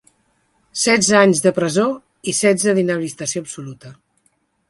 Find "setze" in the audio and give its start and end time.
0.83-1.17, 2.39-2.75